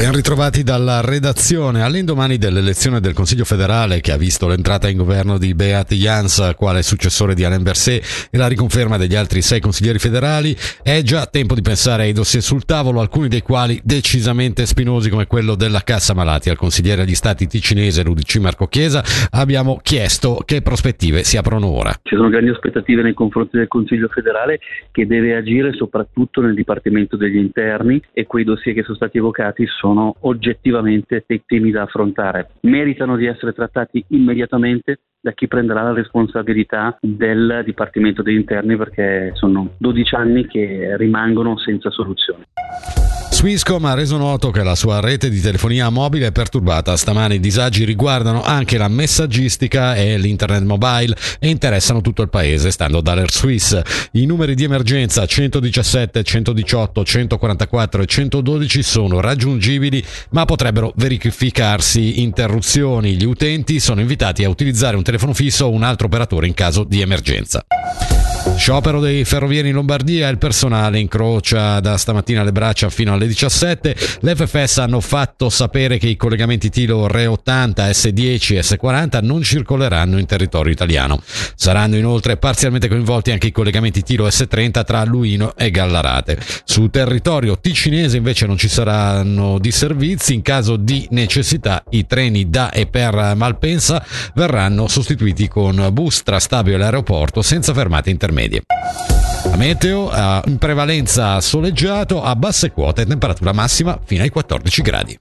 Ben 0.00 0.14
ritrovati 0.14 0.62
dalla 0.62 1.02
redazione. 1.02 1.82
All'indomani 1.82 2.38
dell'elezione 2.38 3.00
del 3.00 3.12
Consiglio 3.12 3.44
federale 3.44 4.00
che 4.00 4.12
ha 4.12 4.16
visto 4.16 4.48
l'entrata 4.48 4.88
in 4.88 4.96
governo 4.96 5.36
di 5.36 5.52
Beat 5.52 5.92
Jans 5.92 6.54
quale 6.56 6.80
successore 6.80 7.34
di 7.34 7.44
Alain 7.44 7.62
Berset 7.62 8.28
e 8.30 8.38
la 8.38 8.46
riconferma 8.46 8.96
degli 8.96 9.14
altri 9.14 9.42
sei 9.42 9.60
consiglieri 9.60 9.98
federali, 9.98 10.56
è 10.82 11.02
già 11.02 11.26
tempo 11.26 11.54
di 11.54 11.60
pensare 11.60 12.04
ai 12.04 12.14
dossier 12.14 12.42
sul 12.42 12.64
tavolo, 12.64 13.00
alcuni 13.00 13.28
dei 13.28 13.42
quali 13.42 13.78
decisamente 13.84 14.64
spinosi 14.64 15.10
come 15.10 15.26
quello 15.26 15.54
della 15.54 15.82
Cassa 15.84 16.14
Malati. 16.14 16.48
Al 16.48 16.56
consigliere 16.56 17.02
agli 17.02 17.14
stati 17.14 17.46
ticinese 17.46 18.02
l'UDC 18.02 18.36
Marco 18.36 18.68
Chiesa 18.68 19.04
abbiamo 19.32 19.80
chiesto 19.82 20.40
che 20.46 20.62
prospettive 20.62 21.24
si 21.24 21.36
aprono 21.36 21.66
ora. 21.66 21.92
Ci 22.02 22.16
sono 22.16 22.30
grandi 22.30 22.48
aspettative 22.48 23.02
nei 23.02 23.12
confronti 23.12 23.58
del 23.58 23.68
Consiglio 23.68 24.08
federale 24.08 24.60
che 24.92 25.06
deve 25.06 25.36
agire 25.36 25.74
soprattutto 25.74 26.40
nel 26.40 26.54
Dipartimento 26.54 27.18
degli 27.18 27.36
Interni 27.36 28.02
e 28.14 28.24
quei 28.24 28.44
dossier 28.44 28.74
che 28.74 28.82
sono 28.82 28.96
stati 28.96 29.18
evocati 29.18 29.66
sono 29.66 29.88
oggettivamente 30.20 31.24
dei 31.26 31.42
temi 31.46 31.70
da 31.70 31.82
affrontare. 31.82 32.50
Meritano 32.62 33.16
di 33.16 33.26
essere 33.26 33.52
trattati 33.52 34.04
immediatamente 34.08 34.98
da 35.22 35.32
chi 35.32 35.48
prenderà 35.48 35.82
la 35.82 35.92
responsabilità 35.92 36.96
del 37.00 37.62
Dipartimento 37.64 38.22
degli 38.22 38.36
Interni 38.36 38.76
perché 38.76 39.32
sono 39.34 39.74
12 39.76 40.14
anni 40.14 40.46
che 40.46 40.96
rimangono 40.96 41.58
senza 41.58 41.90
soluzione. 41.90 42.46
Swisscom 43.40 43.82
ha 43.86 43.94
reso 43.94 44.18
noto 44.18 44.50
che 44.50 44.62
la 44.62 44.74
sua 44.74 45.00
rete 45.00 45.30
di 45.30 45.40
telefonia 45.40 45.88
mobile 45.88 46.26
è 46.26 46.30
perturbata. 46.30 46.94
Stamani 46.94 47.36
i 47.36 47.40
disagi 47.40 47.84
riguardano 47.84 48.42
anche 48.42 48.76
la 48.76 48.88
messaggistica 48.88 49.94
e 49.94 50.18
l'internet 50.18 50.62
mobile 50.64 51.16
e 51.38 51.48
interessano 51.48 52.02
tutto 52.02 52.20
il 52.20 52.28
paese, 52.28 52.70
stando 52.70 53.00
dall'Air 53.00 53.30
Swiss. 53.30 53.80
I 54.12 54.26
numeri 54.26 54.54
di 54.54 54.64
emergenza 54.64 55.24
117, 55.24 56.22
118, 56.22 57.02
144 57.02 58.02
e 58.02 58.06
112 58.06 58.82
sono 58.82 59.20
raggiungibili, 59.20 60.04
ma 60.32 60.44
potrebbero 60.44 60.92
verificarsi 60.96 62.20
interruzioni. 62.20 63.16
Gli 63.16 63.24
utenti 63.24 63.80
sono 63.80 64.02
invitati 64.02 64.44
a 64.44 64.50
utilizzare 64.50 64.96
un 64.96 65.02
telefono 65.10 65.34
fisso 65.34 65.64
o 65.66 65.70
un 65.70 65.82
altro 65.82 66.06
operatore 66.06 66.46
in 66.46 66.54
caso 66.54 66.84
di 66.84 67.00
emergenza. 67.00 67.64
Sciopero 68.60 69.00
dei 69.00 69.24
ferrovieri 69.24 69.68
in 69.68 69.74
Lombardia, 69.74 70.28
il 70.28 70.36
personale 70.36 70.98
incrocia 70.98 71.80
da 71.80 71.96
stamattina 71.96 72.42
le 72.42 72.52
braccia 72.52 72.90
fino 72.90 73.14
alle 73.14 73.26
17. 73.26 73.96
Le 74.20 74.36
FFS 74.36 74.76
hanno 74.76 75.00
fatto 75.00 75.48
sapere 75.48 75.96
che 75.96 76.08
i 76.08 76.16
collegamenti 76.16 76.68
Tilo 76.68 77.06
Re 77.06 77.24
80, 77.24 77.88
S10 77.88 78.56
e 78.56 78.60
S40 78.60 79.24
non 79.24 79.42
circoleranno 79.42 80.18
in 80.18 80.26
territorio 80.26 80.70
italiano. 80.70 81.22
Saranno 81.54 81.96
inoltre 81.96 82.36
parzialmente 82.36 82.86
coinvolti 82.86 83.30
anche 83.30 83.46
i 83.46 83.50
collegamenti 83.50 84.02
Tilo 84.02 84.28
S30 84.28 84.84
tra 84.84 85.04
Luino 85.04 85.56
e 85.56 85.70
Gallarate. 85.70 86.38
Su 86.64 86.90
territorio 86.90 87.58
ticinese 87.58 88.18
invece 88.18 88.44
non 88.44 88.58
ci 88.58 88.68
saranno 88.68 89.58
disservizi. 89.58 90.34
In 90.34 90.42
caso 90.42 90.76
di 90.76 91.08
necessità 91.12 91.82
i 91.88 92.06
treni 92.06 92.50
da 92.50 92.70
e 92.70 92.84
per 92.84 93.32
Malpensa 93.36 94.04
verranno 94.34 94.86
sostituiti 94.86 95.48
con 95.48 95.88
bus 95.92 96.22
tra 96.22 96.38
Stabio 96.38 96.74
e 96.74 96.76
l'aeroporto 96.76 97.40
senza 97.40 97.72
fermate 97.72 98.10
intermedie 98.10 98.48
medie. 98.50 98.62
A 99.52 99.56
meteo 99.56 100.10
in 100.46 100.58
prevalenza 100.58 101.40
soleggiato 101.40 102.22
a 102.22 102.34
basse 102.34 102.72
quote 102.72 103.06
temperatura 103.06 103.52
massima 103.52 103.98
fino 104.04 104.22
ai 104.22 104.30
14 104.30 104.82
gradi. 104.82 105.18